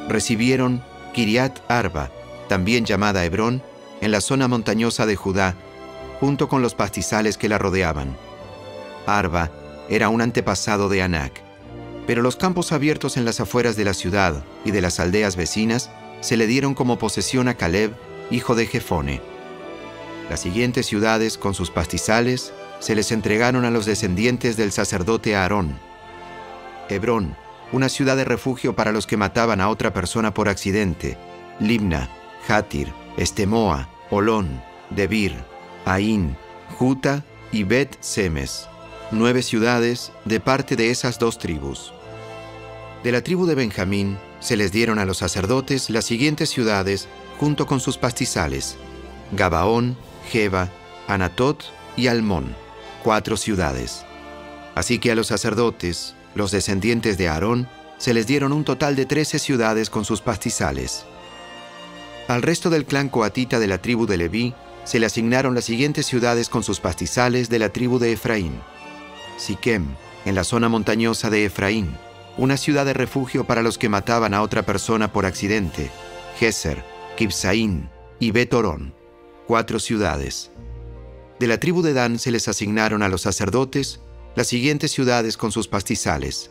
Recibieron 0.08 0.82
Kiriat 1.12 1.58
Arba, 1.70 2.10
también 2.48 2.84
llamada 2.84 3.24
Hebrón, 3.24 3.62
en 4.00 4.10
la 4.10 4.20
zona 4.20 4.48
montañosa 4.48 5.06
de 5.06 5.16
Judá, 5.16 5.54
junto 6.20 6.48
con 6.48 6.62
los 6.62 6.74
pastizales 6.74 7.38
que 7.38 7.48
la 7.48 7.58
rodeaban. 7.58 8.16
Arba 9.06 9.50
era 9.88 10.08
un 10.08 10.20
antepasado 10.20 10.88
de 10.88 11.02
Anac, 11.02 11.42
pero 12.06 12.22
los 12.22 12.36
campos 12.36 12.72
abiertos 12.72 13.16
en 13.16 13.24
las 13.24 13.40
afueras 13.40 13.76
de 13.76 13.84
la 13.84 13.94
ciudad 13.94 14.44
y 14.64 14.70
de 14.70 14.80
las 14.80 15.00
aldeas 15.00 15.36
vecinas 15.36 15.90
se 16.20 16.36
le 16.36 16.46
dieron 16.46 16.74
como 16.74 16.98
posesión 16.98 17.48
a 17.48 17.54
Caleb, 17.54 17.92
hijo 18.30 18.54
de 18.54 18.66
Jefone. 18.66 19.20
Las 20.30 20.40
siguientes 20.40 20.86
ciudades 20.86 21.36
con 21.36 21.54
sus 21.54 21.70
pastizales 21.70 22.52
se 22.78 22.94
les 22.94 23.12
entregaron 23.12 23.64
a 23.64 23.70
los 23.70 23.86
descendientes 23.86 24.56
del 24.56 24.72
sacerdote 24.72 25.36
Aarón. 25.36 25.78
Hebrón, 26.88 27.36
una 27.72 27.88
ciudad 27.88 28.16
de 28.16 28.24
refugio 28.24 28.74
para 28.74 28.92
los 28.92 29.06
que 29.06 29.16
mataban 29.16 29.60
a 29.60 29.68
otra 29.68 29.92
persona 29.92 30.32
por 30.32 30.48
accidente. 30.48 31.18
Limna, 31.60 32.08
Hatir, 32.48 32.92
Estemoa, 33.16 33.88
Olón, 34.10 34.62
Debir, 34.90 35.34
Ain, 35.84 36.36
Juta 36.78 37.24
y 37.52 37.64
Bet 37.64 37.96
Semes, 38.00 38.68
nueve 39.10 39.42
ciudades 39.42 40.12
de 40.24 40.40
parte 40.40 40.76
de 40.76 40.90
esas 40.90 41.18
dos 41.18 41.38
tribus. 41.38 41.92
De 43.02 43.12
la 43.12 43.22
tribu 43.22 43.46
de 43.46 43.54
Benjamín 43.54 44.18
se 44.40 44.56
les 44.56 44.72
dieron 44.72 44.98
a 44.98 45.04
los 45.04 45.18
sacerdotes 45.18 45.90
las 45.90 46.04
siguientes 46.04 46.50
ciudades 46.50 47.08
junto 47.38 47.66
con 47.66 47.80
sus 47.80 47.98
pastizales: 47.98 48.76
Gabaón, 49.32 49.96
Jeba, 50.30 50.70
Anatot 51.06 51.62
y 51.96 52.06
Almón, 52.06 52.54
cuatro 53.02 53.36
ciudades. 53.36 54.04
Así 54.74 54.98
que 54.98 55.12
a 55.12 55.14
los 55.14 55.28
sacerdotes, 55.28 56.14
los 56.34 56.50
descendientes 56.50 57.18
de 57.18 57.28
Aarón, 57.28 57.68
se 57.98 58.14
les 58.14 58.26
dieron 58.26 58.52
un 58.52 58.64
total 58.64 58.96
de 58.96 59.06
trece 59.06 59.38
ciudades 59.38 59.88
con 59.90 60.04
sus 60.04 60.20
pastizales. 60.20 61.04
Al 62.26 62.42
resto 62.42 62.70
del 62.70 62.86
clan 62.86 63.08
coatita 63.08 63.58
de 63.58 63.66
la 63.66 63.78
tribu 63.78 64.06
de 64.06 64.16
Leví 64.16 64.54
se 64.84 64.98
le 64.98 65.06
asignaron 65.06 65.54
las 65.54 65.64
siguientes 65.64 66.06
ciudades 66.06 66.48
con 66.48 66.62
sus 66.62 66.80
pastizales 66.80 67.48
de 67.48 67.58
la 67.58 67.68
tribu 67.68 67.98
de 67.98 68.12
Efraín. 68.12 68.60
Siquem, 69.36 69.86
en 70.24 70.34
la 70.34 70.44
zona 70.44 70.68
montañosa 70.68 71.30
de 71.30 71.44
Efraín, 71.44 71.96
una 72.36 72.56
ciudad 72.56 72.84
de 72.84 72.94
refugio 72.94 73.44
para 73.44 73.62
los 73.62 73.78
que 73.78 73.88
mataban 73.88 74.34
a 74.34 74.42
otra 74.42 74.64
persona 74.64 75.12
por 75.12 75.26
accidente. 75.26 75.90
Geser, 76.38 76.82
Kibsaín 77.16 77.88
y 78.18 78.30
Betorón, 78.30 78.94
cuatro 79.46 79.78
ciudades. 79.78 80.50
De 81.38 81.46
la 81.46 81.58
tribu 81.58 81.82
de 81.82 81.92
Dan 81.92 82.18
se 82.18 82.30
les 82.30 82.48
asignaron 82.48 83.02
a 83.02 83.08
los 83.08 83.22
sacerdotes 83.22 84.00
las 84.34 84.46
siguientes 84.46 84.90
ciudades 84.90 85.36
con 85.36 85.52
sus 85.52 85.68
pastizales. 85.68 86.50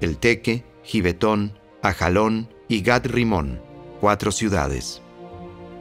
El 0.00 0.16
Teque, 0.18 0.64
Gibetón, 0.84 1.58
Ajalón 1.82 2.48
y 2.68 2.82
Gad 2.82 3.06
Rimón, 3.06 3.60
cuatro 4.00 4.32
ciudades. 4.32 5.00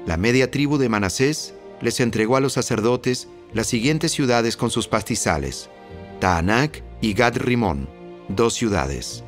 La 0.05 0.17
media 0.17 0.49
tribu 0.49 0.77
de 0.77 0.89
Manasés 0.89 1.53
les 1.81 1.99
entregó 1.99 2.35
a 2.35 2.39
los 2.39 2.53
sacerdotes 2.53 3.27
las 3.53 3.67
siguientes 3.67 4.11
ciudades 4.11 4.57
con 4.57 4.69
sus 4.71 4.87
pastizales, 4.87 5.69
Taanac 6.19 6.83
y 7.01 7.13
Gad 7.13 7.37
Rimón, 7.37 7.89
dos 8.27 8.53
ciudades. 8.53 9.23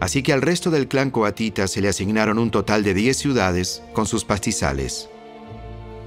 Así 0.00 0.22
que 0.22 0.32
al 0.32 0.42
resto 0.42 0.70
del 0.70 0.86
clan 0.86 1.10
coatita 1.10 1.66
se 1.66 1.80
le 1.80 1.88
asignaron 1.88 2.38
un 2.38 2.50
total 2.50 2.84
de 2.84 2.94
diez 2.94 3.16
ciudades 3.16 3.82
con 3.92 4.06
sus 4.06 4.24
pastizales. 4.24 5.08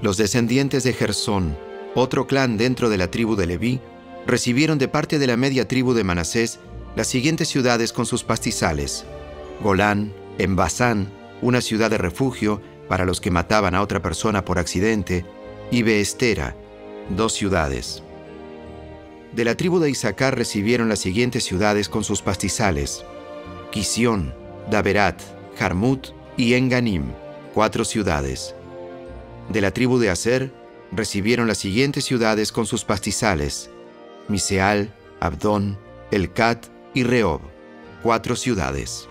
Los 0.02 0.16
descendientes 0.16 0.84
de 0.84 0.92
Gersón, 0.92 1.56
otro 1.96 2.26
clan 2.26 2.56
dentro 2.56 2.90
de 2.90 2.98
la 2.98 3.10
tribu 3.10 3.34
de 3.34 3.46
Leví, 3.46 3.80
recibieron 4.26 4.78
de 4.78 4.88
parte 4.88 5.18
de 5.18 5.26
la 5.26 5.36
media 5.36 5.66
tribu 5.66 5.94
de 5.94 6.04
Manasés 6.04 6.60
las 6.94 7.08
siguientes 7.08 7.48
ciudades 7.48 7.92
con 7.92 8.06
sus 8.06 8.22
pastizales: 8.22 9.04
Golán, 9.62 10.12
en 10.38 10.54
Basán, 10.54 11.10
una 11.42 11.60
ciudad 11.60 11.90
de 11.90 11.98
refugio 11.98 12.60
para 12.88 13.04
los 13.04 13.20
que 13.20 13.32
mataban 13.32 13.74
a 13.74 13.82
otra 13.82 14.00
persona 14.00 14.44
por 14.44 14.60
accidente, 14.60 15.24
y 15.72 15.82
Beestera, 15.82 16.54
dos 17.10 17.32
ciudades. 17.32 18.03
De 19.34 19.44
la 19.44 19.56
tribu 19.56 19.80
de 19.80 19.90
Isaacar 19.90 20.38
recibieron 20.38 20.88
las 20.88 21.00
siguientes 21.00 21.42
ciudades 21.42 21.88
con 21.88 22.04
sus 22.04 22.22
pastizales: 22.22 23.04
Quisión, 23.72 24.32
Daberat, 24.70 25.20
Jarmut 25.58 26.10
y 26.36 26.54
Enganim, 26.54 27.02
cuatro 27.52 27.84
ciudades. 27.84 28.54
De 29.48 29.60
la 29.60 29.72
tribu 29.72 29.98
de 29.98 30.10
Aser 30.10 30.52
recibieron 30.92 31.48
las 31.48 31.58
siguientes 31.58 32.04
ciudades 32.04 32.52
con 32.52 32.66
sus 32.66 32.84
pastizales: 32.84 33.70
Miseal, 34.28 34.94
Abdón, 35.18 35.78
Elcat 36.12 36.66
y 36.94 37.02
Rehob, 37.02 37.40
cuatro 38.04 38.36
ciudades. 38.36 39.08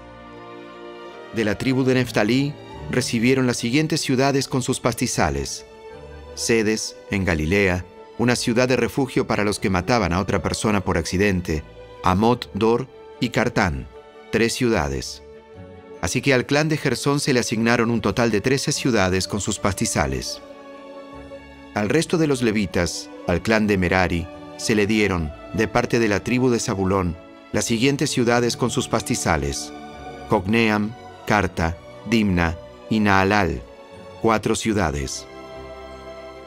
De 1.36 1.44
la 1.44 1.58
tribu 1.58 1.84
de 1.84 1.96
Neftalí 1.96 2.54
recibieron 2.92 3.46
las 3.46 3.58
siguientes 3.58 4.00
ciudades 4.00 4.48
con 4.48 4.62
sus 4.62 4.80
pastizales: 4.80 5.66
Sedes, 6.36 6.96
en 7.12 7.26
Galilea, 7.26 7.86
una 8.24 8.38
ciudad 8.38 8.70
de 8.70 8.78
refugio 8.78 9.28
para 9.28 9.44
los 9.44 9.60
que 9.60 9.70
mataban 9.70 10.14
a 10.14 10.22
otra 10.22 10.42
persona 10.42 10.82
por 10.82 10.98
accidente, 10.98 11.62
Amot 12.06 12.50
Dor 12.54 12.88
y 13.20 13.30
Cartán, 13.30 13.86
tres 14.32 14.54
ciudades. 14.54 15.22
Así 16.02 16.22
que 16.22 16.34
al 16.34 16.46
clan 16.46 16.70
de 16.70 16.78
Gersón 16.78 17.20
se 17.20 17.34
le 17.34 17.42
asignaron 17.42 17.92
un 17.92 18.00
total 18.00 18.32
de 18.32 18.40
trece 18.40 18.72
ciudades 18.72 19.28
con 19.28 19.42
sus 19.42 19.60
pastizales. 19.60 20.42
Al 21.76 21.90
resto 21.90 22.18
de 22.18 22.28
los 22.28 22.42
levitas, 22.42 23.10
al 23.28 23.42
clan 23.42 23.68
de 23.68 23.78
Merari, 23.78 24.26
se 24.56 24.74
le 24.74 24.88
dieron, 24.88 25.30
de 25.54 25.68
parte 25.68 26.00
de 26.00 26.08
la 26.08 26.24
tribu 26.24 26.50
de 26.50 26.60
Zabulón, 26.60 27.18
las 27.52 27.66
siguientes 27.66 28.10
ciudades 28.10 28.56
con 28.56 28.70
sus 28.70 28.88
pastizales: 28.88 29.74
Cogneam, 30.30 30.96
Carta, 31.28 31.76
Dimna 32.10 32.56
y 32.90 33.02
Naalal, 33.02 33.62
cuatro 34.22 34.56
ciudades. 34.56 35.26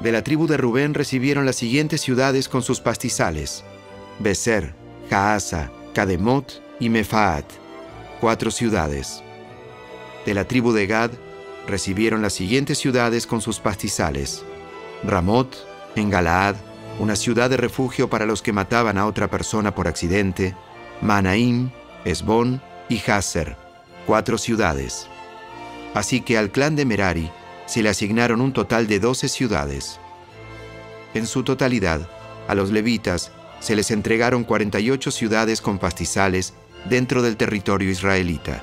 De 0.00 0.12
la 0.12 0.22
tribu 0.22 0.46
de 0.46 0.58
Rubén 0.58 0.92
recibieron 0.92 1.46
las 1.46 1.56
siguientes 1.56 2.02
ciudades 2.02 2.48
con 2.48 2.62
sus 2.62 2.80
pastizales: 2.80 3.64
Beser, 4.18 4.74
Jaasa, 5.08 5.70
Kademot 5.94 6.62
y 6.78 6.90
Mefaat, 6.90 7.46
cuatro 8.20 8.50
ciudades. 8.50 9.22
De 10.26 10.34
la 10.34 10.44
tribu 10.44 10.72
de 10.72 10.86
Gad 10.86 11.10
recibieron 11.66 12.20
las 12.20 12.34
siguientes 12.34 12.78
ciudades 12.78 13.26
con 13.26 13.40
sus 13.40 13.58
pastizales: 13.58 14.44
Ramot, 15.02 15.56
en 15.96 16.10
Galaad, 16.10 16.56
una 16.98 17.16
ciudad 17.16 17.48
de 17.48 17.56
refugio 17.56 18.10
para 18.10 18.26
los 18.26 18.42
que 18.42 18.52
mataban 18.52 18.98
a 18.98 19.06
otra 19.06 19.28
persona 19.28 19.74
por 19.74 19.88
accidente, 19.88 20.54
Manaim, 21.00 21.70
Esbón 22.04 22.60
y 22.90 23.02
Hasser, 23.10 23.56
cuatro 24.06 24.36
ciudades. 24.36 25.06
Así 25.94 26.20
que 26.20 26.36
al 26.36 26.50
clan 26.50 26.76
de 26.76 26.84
Merari 26.84 27.30
se 27.66 27.82
le 27.82 27.88
asignaron 27.88 28.40
un 28.40 28.52
total 28.52 28.86
de 28.86 29.00
doce 29.00 29.28
ciudades. 29.28 30.00
En 31.14 31.26
su 31.26 31.42
totalidad, 31.42 32.08
a 32.48 32.54
los 32.54 32.70
levitas 32.70 33.32
se 33.60 33.76
les 33.76 33.90
entregaron 33.90 34.44
48 34.44 35.10
ciudades 35.10 35.60
con 35.60 35.78
pastizales 35.78 36.54
dentro 36.88 37.22
del 37.22 37.36
territorio 37.36 37.90
israelita. 37.90 38.62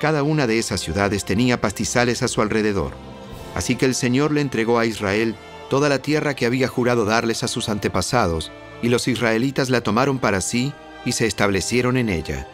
Cada 0.00 0.22
una 0.22 0.46
de 0.46 0.58
esas 0.58 0.80
ciudades 0.80 1.24
tenía 1.24 1.60
pastizales 1.60 2.22
a 2.22 2.28
su 2.28 2.40
alrededor, 2.40 2.92
así 3.54 3.76
que 3.76 3.86
el 3.86 3.94
Señor 3.94 4.32
le 4.32 4.40
entregó 4.40 4.78
a 4.78 4.86
Israel 4.86 5.34
toda 5.68 5.88
la 5.88 6.00
tierra 6.00 6.34
que 6.34 6.46
había 6.46 6.68
jurado 6.68 7.04
darles 7.04 7.42
a 7.42 7.48
sus 7.48 7.68
antepasados, 7.68 8.50
y 8.82 8.88
los 8.88 9.08
israelitas 9.08 9.70
la 9.70 9.82
tomaron 9.82 10.18
para 10.18 10.40
sí 10.40 10.72
y 11.04 11.12
se 11.12 11.26
establecieron 11.26 11.96
en 11.96 12.08
ella. 12.08 12.48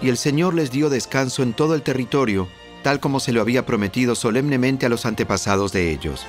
Y 0.00 0.08
el 0.08 0.16
Señor 0.16 0.54
les 0.54 0.70
dio 0.70 0.90
descanso 0.90 1.42
en 1.42 1.52
todo 1.52 1.74
el 1.74 1.82
territorio, 1.82 2.48
tal 2.82 3.00
como 3.00 3.20
se 3.20 3.32
lo 3.32 3.40
había 3.40 3.64
prometido 3.64 4.14
solemnemente 4.14 4.86
a 4.86 4.88
los 4.88 5.06
antepasados 5.06 5.72
de 5.72 5.90
ellos. 5.90 6.26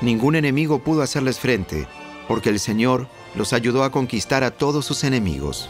Ningún 0.00 0.36
enemigo 0.36 0.78
pudo 0.78 1.02
hacerles 1.02 1.38
frente, 1.38 1.86
porque 2.28 2.48
el 2.48 2.60
Señor 2.60 3.08
los 3.34 3.52
ayudó 3.52 3.84
a 3.84 3.90
conquistar 3.90 4.44
a 4.44 4.50
todos 4.50 4.84
sus 4.84 5.04
enemigos. 5.04 5.68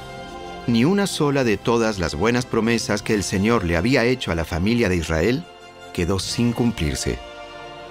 Ni 0.66 0.84
una 0.84 1.06
sola 1.06 1.44
de 1.44 1.56
todas 1.56 1.98
las 1.98 2.14
buenas 2.14 2.46
promesas 2.46 3.02
que 3.02 3.14
el 3.14 3.24
Señor 3.24 3.64
le 3.64 3.76
había 3.76 4.04
hecho 4.04 4.30
a 4.30 4.34
la 4.34 4.44
familia 4.44 4.88
de 4.88 4.96
Israel 4.96 5.44
quedó 5.92 6.18
sin 6.18 6.52
cumplirse. 6.52 7.18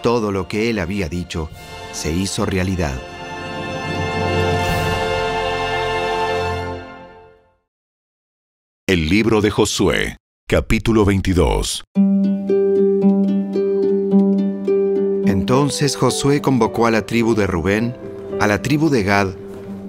Todo 0.01 0.31
lo 0.31 0.47
que 0.47 0.69
él 0.69 0.79
había 0.79 1.07
dicho 1.07 1.49
se 1.93 2.11
hizo 2.11 2.45
realidad. 2.45 2.99
El 8.87 9.07
libro 9.07 9.41
de 9.41 9.51
Josué, 9.51 10.17
capítulo 10.51 11.05
22. 11.05 11.85
Entonces 15.25 15.95
Josué 15.95 16.41
convocó 16.41 16.87
a 16.87 16.91
la 16.91 17.05
tribu 17.05 17.35
de 17.35 17.47
Rubén, 17.47 17.95
a 18.41 18.47
la 18.47 18.61
tribu 18.61 18.89
de 18.89 19.03
Gad 19.03 19.29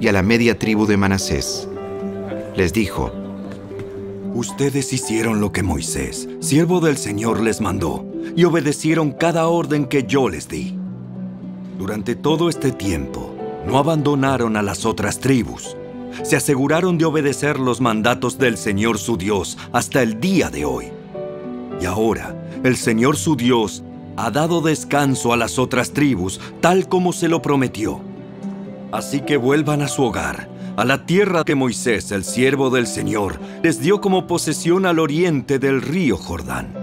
y 0.01 0.07
a 0.07 0.13
la 0.13 0.23
media 0.23 0.61
tribu 0.61 0.87
de 0.87 0.97
Manasés. 0.97 1.69
Les 2.55 2.73
dijo, 2.73 3.11
Ustedes 4.35 4.93
hicieron 4.93 5.41
lo 5.41 5.51
que 5.51 5.65
Moisés, 5.65 6.29
siervo 6.39 6.79
del 6.79 6.97
Señor, 6.97 7.41
les 7.41 7.61
mandó, 7.61 8.07
y 8.37 8.45
obedecieron 8.45 9.11
cada 9.11 9.49
orden 9.49 9.87
que 9.87 10.05
yo 10.05 10.29
les 10.29 10.49
di. 10.49 10.79
Durante 11.77 12.15
todo 12.15 12.49
este 12.49 12.71
tiempo, 12.71 13.35
no 13.67 13.79
abandonaron 13.79 14.57
a 14.57 14.63
las 14.63 14.87
otras 14.87 15.19
tribus. 15.19 15.77
Se 16.23 16.37
aseguraron 16.37 16.99
de 16.99 17.05
obedecer 17.05 17.59
los 17.59 17.81
mandatos 17.81 18.39
del 18.39 18.57
Señor 18.57 18.99
su 18.99 19.17
Dios 19.17 19.59
hasta 19.73 20.03
el 20.03 20.21
día 20.21 20.51
de 20.51 20.65
hoy. 20.65 20.93
Y 21.81 21.87
ahora, 21.87 22.37
el 22.63 22.77
Señor 22.77 23.17
su 23.17 23.35
Dios 23.35 23.83
ha 24.17 24.31
dado 24.31 24.61
descanso 24.61 25.33
a 25.33 25.37
las 25.37 25.59
otras 25.59 25.93
tribus, 25.93 26.41
tal 26.61 26.89
como 26.89 27.13
se 27.13 27.29
lo 27.29 27.43
prometió. 27.43 28.01
Así 28.93 29.21
que 29.21 29.37
vuelvan 29.37 29.83
a 29.83 29.89
su 29.89 30.05
hogar, 30.05 30.49
a 30.77 30.85
la 30.85 31.07
tierra 31.07 31.45
que 31.45 31.55
Moisés, 31.55 32.13
el 32.13 32.25
siervo 32.25 32.71
del 32.71 32.87
Señor, 32.87 33.41
les 33.63 33.81
dio 33.81 34.01
como 34.01 34.27
posesión 34.27 34.87
al 34.87 34.99
oriente 34.99 35.59
del 35.59 35.83
río 35.83 36.17
Jordán. 36.17 36.75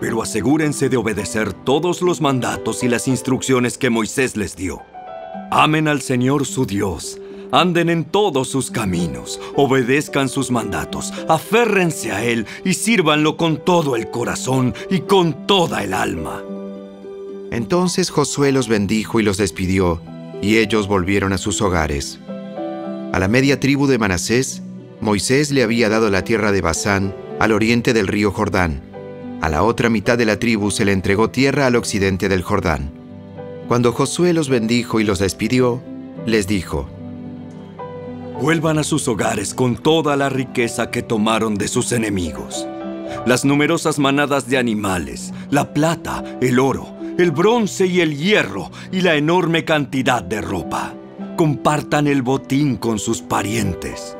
Pero 0.00 0.22
asegúrense 0.22 0.88
de 0.88 0.96
obedecer 0.96 1.52
todos 1.52 2.02
los 2.02 2.20
mandatos 2.20 2.82
y 2.82 2.88
las 2.88 3.08
instrucciones 3.08 3.78
que 3.78 3.90
Moisés 3.90 4.36
les 4.36 4.56
dio. 4.56 4.82
Amen 5.50 5.88
al 5.88 6.02
Señor 6.02 6.46
su 6.46 6.66
Dios, 6.66 7.20
anden 7.60 7.88
en 7.88 8.04
todos 8.04 8.48
sus 8.48 8.70
caminos, 8.70 9.40
obedezcan 9.54 10.28
sus 10.28 10.50
mandatos, 10.50 11.12
aférrense 11.28 12.12
a 12.12 12.24
Él 12.24 12.46
y 12.64 12.74
sírvanlo 12.74 13.36
con 13.36 13.64
todo 13.64 13.96
el 13.96 14.10
corazón 14.10 14.74
y 14.90 15.00
con 15.00 15.46
toda 15.46 15.82
el 15.84 15.94
alma. 15.94 16.42
Entonces 17.50 18.10
Josué 18.10 18.50
los 18.50 18.68
bendijo 18.68 19.20
y 19.20 19.22
los 19.22 19.36
despidió, 19.36 20.00
y 20.42 20.56
ellos 20.56 20.88
volvieron 20.88 21.32
a 21.32 21.38
sus 21.38 21.62
hogares. 21.62 22.18
A 23.12 23.18
la 23.20 23.28
media 23.28 23.60
tribu 23.60 23.86
de 23.86 23.98
Manasés, 23.98 24.60
Moisés 25.00 25.52
le 25.52 25.62
había 25.62 25.88
dado 25.88 26.10
la 26.10 26.24
tierra 26.24 26.50
de 26.50 26.60
Basán, 26.60 27.14
al 27.38 27.52
oriente 27.52 27.92
del 27.92 28.08
río 28.08 28.32
Jordán. 28.32 28.82
A 29.40 29.48
la 29.48 29.62
otra 29.62 29.88
mitad 29.88 30.18
de 30.18 30.24
la 30.24 30.38
tribu 30.38 30.70
se 30.70 30.84
le 30.84 30.92
entregó 30.92 31.30
tierra 31.30 31.66
al 31.66 31.76
occidente 31.76 32.28
del 32.28 32.42
Jordán. 32.42 32.90
Cuando 33.68 33.92
Josué 33.92 34.32
los 34.32 34.48
bendijo 34.48 34.98
y 34.98 35.04
los 35.04 35.20
despidió, 35.20 35.80
les 36.26 36.46
dijo, 36.46 36.88
Vuelvan 38.40 38.78
a 38.78 38.84
sus 38.84 39.06
hogares 39.06 39.54
con 39.54 39.76
toda 39.76 40.16
la 40.16 40.28
riqueza 40.28 40.90
que 40.90 41.02
tomaron 41.02 41.54
de 41.54 41.68
sus 41.68 41.92
enemigos. 41.92 42.66
Las 43.26 43.44
numerosas 43.44 43.98
manadas 43.98 44.48
de 44.48 44.58
animales, 44.58 45.32
la 45.50 45.72
plata, 45.72 46.22
el 46.40 46.58
oro, 46.58 46.88
el 47.16 47.30
bronce 47.30 47.86
y 47.86 48.00
el 48.00 48.16
hierro 48.16 48.70
y 48.90 49.02
la 49.02 49.14
enorme 49.14 49.64
cantidad 49.64 50.22
de 50.22 50.40
ropa. 50.40 50.92
Compartan 51.36 52.06
el 52.06 52.22
botín 52.22 52.76
con 52.76 52.98
sus 52.98 53.22
parientes. 53.22 54.16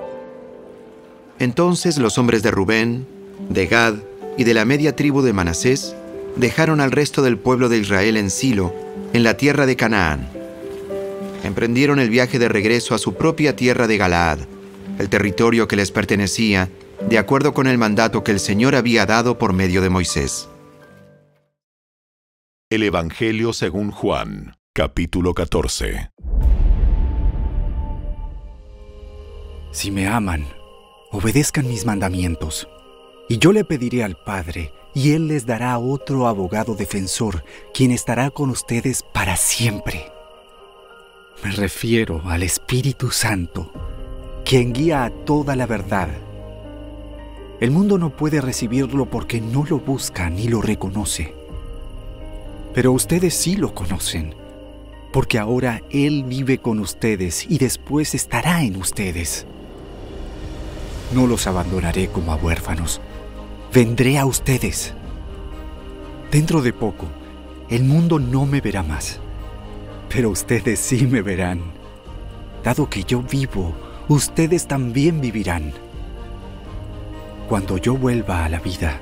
Entonces 1.40 1.98
los 1.98 2.16
hombres 2.16 2.42
de 2.42 2.52
Rubén, 2.52 3.06
de 3.48 3.66
Gad 3.66 3.94
y 4.38 4.44
de 4.44 4.54
la 4.54 4.64
media 4.64 4.94
tribu 4.94 5.22
de 5.22 5.32
Manasés 5.32 5.96
dejaron 6.36 6.80
al 6.80 6.92
resto 6.92 7.20
del 7.20 7.36
pueblo 7.36 7.68
de 7.68 7.78
Israel 7.78 8.16
en 8.16 8.30
Silo, 8.30 8.72
en 9.12 9.24
la 9.24 9.36
tierra 9.36 9.66
de 9.66 9.76
Canaán. 9.76 10.43
Emprendieron 11.44 11.98
el 11.98 12.08
viaje 12.08 12.38
de 12.38 12.48
regreso 12.48 12.94
a 12.94 12.98
su 12.98 13.14
propia 13.14 13.54
tierra 13.54 13.86
de 13.86 13.98
Galaad, 13.98 14.40
el 14.98 15.10
territorio 15.10 15.68
que 15.68 15.76
les 15.76 15.90
pertenecía, 15.90 16.70
de 17.06 17.18
acuerdo 17.18 17.52
con 17.52 17.66
el 17.66 17.76
mandato 17.76 18.24
que 18.24 18.32
el 18.32 18.40
Señor 18.40 18.74
había 18.74 19.04
dado 19.04 19.36
por 19.36 19.52
medio 19.52 19.82
de 19.82 19.90
Moisés. 19.90 20.48
El 22.70 22.82
Evangelio 22.82 23.52
según 23.52 23.90
Juan, 23.90 24.56
capítulo 24.72 25.34
14. 25.34 26.08
Si 29.70 29.90
me 29.90 30.08
aman, 30.08 30.46
obedezcan 31.12 31.68
mis 31.68 31.84
mandamientos. 31.84 32.66
Y 33.28 33.36
yo 33.36 33.52
le 33.52 33.64
pediré 33.64 34.02
al 34.02 34.16
Padre, 34.24 34.72
y 34.94 35.12
Él 35.12 35.28
les 35.28 35.44
dará 35.44 35.76
otro 35.76 36.26
abogado 36.26 36.74
defensor, 36.74 37.44
quien 37.74 37.90
estará 37.90 38.30
con 38.30 38.48
ustedes 38.48 39.02
para 39.12 39.36
siempre. 39.36 40.13
Me 41.44 41.50
refiero 41.50 42.22
al 42.24 42.42
Espíritu 42.42 43.10
Santo, 43.10 43.70
quien 44.46 44.72
guía 44.72 45.04
a 45.04 45.10
toda 45.10 45.54
la 45.54 45.66
verdad. 45.66 46.08
El 47.60 47.70
mundo 47.70 47.98
no 47.98 48.16
puede 48.16 48.40
recibirlo 48.40 49.04
porque 49.04 49.42
no 49.42 49.62
lo 49.68 49.78
busca 49.78 50.30
ni 50.30 50.48
lo 50.48 50.62
reconoce. 50.62 51.34
Pero 52.72 52.92
ustedes 52.92 53.34
sí 53.34 53.56
lo 53.56 53.74
conocen, 53.74 54.34
porque 55.12 55.38
ahora 55.38 55.82
Él 55.90 56.24
vive 56.24 56.56
con 56.56 56.80
ustedes 56.80 57.44
y 57.46 57.58
después 57.58 58.14
estará 58.14 58.62
en 58.62 58.76
ustedes. 58.76 59.44
No 61.12 61.26
los 61.26 61.46
abandonaré 61.46 62.08
como 62.08 62.32
a 62.32 62.36
huérfanos. 62.36 63.02
Vendré 63.70 64.16
a 64.16 64.24
ustedes. 64.24 64.94
Dentro 66.32 66.62
de 66.62 66.72
poco, 66.72 67.06
el 67.68 67.84
mundo 67.84 68.18
no 68.18 68.46
me 68.46 68.62
verá 68.62 68.82
más, 68.82 69.20
pero 70.14 70.30
ustedes 70.30 70.78
sí 70.78 71.08
me 71.08 71.22
verán. 71.22 71.60
Dado 72.62 72.88
que 72.88 73.02
yo 73.02 73.20
vivo, 73.20 73.74
ustedes 74.06 74.68
también 74.68 75.20
vivirán. 75.20 75.72
Cuando 77.48 77.78
yo 77.78 77.96
vuelva 77.96 78.44
a 78.44 78.48
la 78.48 78.60
vida, 78.60 79.00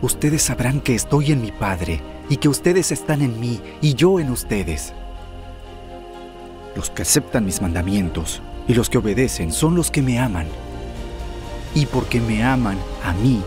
ustedes 0.00 0.40
sabrán 0.40 0.80
que 0.80 0.94
estoy 0.94 1.32
en 1.32 1.42
mi 1.42 1.52
Padre 1.52 2.00
y 2.30 2.38
que 2.38 2.48
ustedes 2.48 2.90
están 2.90 3.20
en 3.20 3.38
mí 3.38 3.60
y 3.82 3.92
yo 3.92 4.18
en 4.18 4.30
ustedes. 4.30 4.94
Los 6.74 6.88
que 6.88 7.02
aceptan 7.02 7.44
mis 7.44 7.60
mandamientos 7.60 8.40
y 8.66 8.72
los 8.72 8.88
que 8.88 8.96
obedecen 8.96 9.52
son 9.52 9.74
los 9.74 9.90
que 9.90 10.00
me 10.00 10.18
aman. 10.18 10.46
Y 11.74 11.84
porque 11.84 12.18
me 12.18 12.42
aman 12.42 12.78
a 13.04 13.12
mí, 13.12 13.42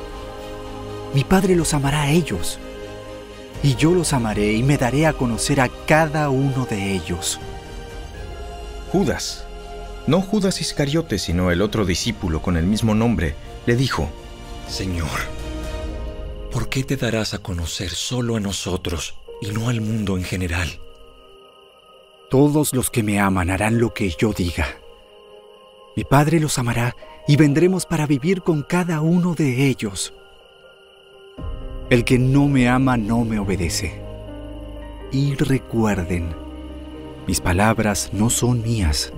mi 1.12 1.24
Padre 1.24 1.56
los 1.56 1.74
amará 1.74 2.04
a 2.04 2.12
ellos. 2.12 2.60
Y 3.66 3.76
yo 3.78 3.96
los 3.96 4.14
amaré 4.14 4.54
y 4.54 4.62
me 4.62 4.78
daré 4.78 5.08
a 5.08 5.14
conocer 5.14 5.60
a 5.60 5.70
cada 5.88 6.30
uno 6.30 6.68
de 6.68 6.94
ellos. 6.94 7.40
Judas, 8.92 9.48
no 10.06 10.22
Judas 10.22 10.62
Iscariote, 10.62 11.18
sino 11.18 11.50
el 11.50 11.64
otro 11.64 11.84
discípulo 11.84 12.44
con 12.44 12.58
el 12.58 12.68
mismo 12.68 12.94
nombre, 12.94 13.34
le 13.66 13.76
dijo, 13.76 14.08
Señor, 14.68 15.10
¿por 16.52 16.70
qué 16.70 16.84
te 16.84 16.96
darás 16.96 17.34
a 17.34 17.40
conocer 17.40 17.90
solo 17.90 18.36
a 18.36 18.40
nosotros 18.40 19.16
y 19.42 19.48
no 19.48 19.68
al 19.68 19.82
mundo 19.82 20.16
en 20.16 20.26
general? 20.26 20.80
Todos 22.30 22.72
los 22.72 22.92
que 22.92 23.02
me 23.02 23.20
aman 23.20 23.50
harán 23.50 23.80
lo 23.80 23.96
que 23.96 24.14
yo 24.16 24.32
diga. 24.32 24.78
Mi 25.96 26.04
Padre 26.04 26.40
los 26.40 26.60
amará 26.60 26.96
y 27.28 27.36
vendremos 27.36 27.88
para 27.88 28.06
vivir 28.06 28.44
con 28.44 28.62
cada 28.62 29.02
uno 29.02 29.34
de 29.34 29.66
ellos. 29.66 30.14
El 31.88 32.04
que 32.04 32.18
no 32.18 32.48
me 32.48 32.68
ama 32.68 32.98
no 32.98 33.24
me 33.26 33.38
obedece. 33.38 34.02
Y 35.12 35.36
recuerden, 35.36 36.36
Mis 37.28 37.40
palabras 37.40 38.10
no 38.12 38.32
son 38.32 38.64
mías. 38.64 39.14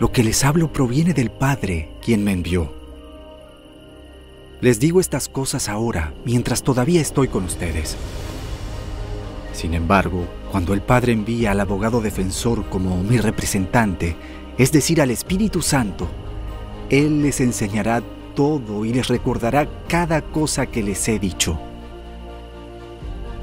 Lo 0.00 0.10
que 0.10 0.24
les 0.24 0.44
hablo 0.44 0.72
proviene 0.72 1.14
del 1.14 1.30
Padre, 1.30 1.92
quien 2.02 2.24
me 2.24 2.32
envió. 2.32 2.74
Les 4.60 4.80
digo 4.80 4.98
estas 4.98 5.28
cosas 5.28 5.68
ahora, 5.68 6.14
mientras 6.24 6.64
todavía 6.64 7.00
estoy 7.00 7.28
con 7.28 7.44
ustedes. 7.44 7.96
Sin 9.52 9.74
embargo, 9.74 10.26
cuando 10.50 10.74
el 10.74 10.82
Padre 10.82 11.12
envía 11.12 11.52
al 11.52 11.60
abogado 11.60 12.00
defensor 12.00 12.68
como 12.68 13.02
mi 13.04 13.18
representante, 13.18 14.16
es 14.58 14.72
decir, 14.72 15.00
al 15.00 15.12
Espíritu 15.12 15.62
Santo, 15.62 16.08
Él 16.90 17.22
les 17.22 17.40
enseñará 17.40 18.02
todo 18.40 18.86
y 18.86 18.92
les 18.94 19.08
recordará 19.08 19.68
cada 19.86 20.22
cosa 20.22 20.64
que 20.64 20.82
les 20.82 21.06
he 21.10 21.18
dicho. 21.18 21.60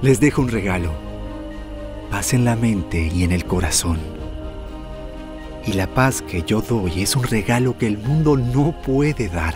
Les 0.02 0.20
dejo 0.20 0.42
un 0.42 0.48
regalo, 0.48 0.90
paz 2.10 2.34
en 2.34 2.44
la 2.44 2.56
mente 2.56 3.08
y 3.14 3.24
en 3.24 3.32
el 3.32 3.46
corazón. 3.46 4.00
Y 5.68 5.74
la 5.74 5.86
paz 5.86 6.24
que 6.24 6.42
yo 6.42 6.62
doy 6.62 7.04
es 7.04 7.16
un 7.16 7.22
regalo 7.22 7.78
que 7.78 7.86
el 7.86 8.00
mundo 8.00 8.38
no 8.38 8.74
puede 8.82 9.30
dar. 9.30 9.54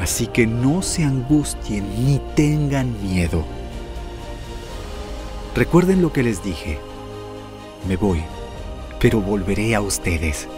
Así 0.00 0.26
que 0.26 0.48
no 0.48 0.82
se 0.82 1.04
angustien 1.04 1.84
ni 2.04 2.20
tengan 2.34 2.92
miedo. 3.04 3.44
Recuerden 5.54 6.02
lo 6.02 6.12
que 6.12 6.24
les 6.24 6.42
dije. 6.42 6.80
Me 7.86 7.94
voy, 7.94 8.20
pero 8.98 9.20
volveré 9.20 9.76
a 9.76 9.80
ustedes. 9.80 10.48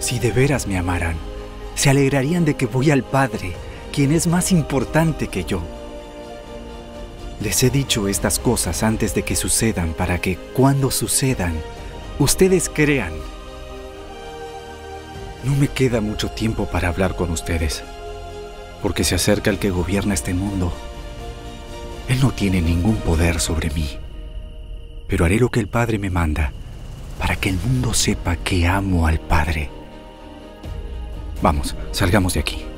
Si 0.00 0.18
de 0.18 0.32
veras 0.32 0.66
me 0.66 0.78
amaran, 0.78 1.33
se 1.74 1.90
alegrarían 1.90 2.44
de 2.44 2.54
que 2.54 2.66
voy 2.66 2.90
al 2.90 3.02
Padre, 3.02 3.52
quien 3.92 4.12
es 4.12 4.26
más 4.26 4.52
importante 4.52 5.28
que 5.28 5.44
yo. 5.44 5.62
Les 7.40 7.62
he 7.62 7.70
dicho 7.70 8.08
estas 8.08 8.38
cosas 8.38 8.82
antes 8.82 9.14
de 9.14 9.22
que 9.22 9.36
sucedan 9.36 9.92
para 9.92 10.18
que 10.18 10.36
cuando 10.36 10.90
sucedan, 10.90 11.54
ustedes 12.18 12.68
crean. 12.68 13.12
No 15.42 15.54
me 15.56 15.68
queda 15.68 16.00
mucho 16.00 16.30
tiempo 16.30 16.66
para 16.66 16.88
hablar 16.88 17.16
con 17.16 17.30
ustedes, 17.30 17.82
porque 18.82 19.04
se 19.04 19.14
acerca 19.14 19.50
el 19.50 19.58
que 19.58 19.70
gobierna 19.70 20.14
este 20.14 20.32
mundo 20.32 20.72
él 22.08 22.20
no 22.20 22.32
tiene 22.32 22.60
ningún 22.60 22.96
poder 22.96 23.40
sobre 23.40 23.70
mí, 23.70 23.88
pero 25.08 25.24
haré 25.24 25.38
lo 25.38 25.50
que 25.50 25.60
el 25.60 25.68
Padre 25.68 25.98
me 25.98 26.10
manda 26.10 26.52
para 27.18 27.36
que 27.36 27.48
el 27.48 27.56
mundo 27.56 27.94
sepa 27.94 28.36
que 28.36 28.66
amo 28.66 29.06
al 29.06 29.20
Padre. 29.20 29.70
Vamos, 31.42 31.74
salgamos 31.92 32.34
de 32.34 32.40
aquí. 32.40 32.73